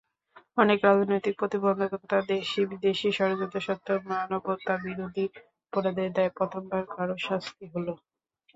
অনেক 0.57 0.79
রাজনৈতিক 0.85 1.33
প্রতিবন্ধকতা, 1.39 2.17
দেশি-বিদেশি 2.31 3.09
ষড়যন্ত্র 3.11 3.59
সত্ত্বেও 3.59 3.99
মানবতাবিরোধী 4.09 5.25
অপরাধের 5.65 6.09
দায়ে 6.15 6.35
প্রথমবার 6.37 6.83
কারও 6.91 7.15
শাস্তি 7.27 7.65
হলো। 7.73 7.93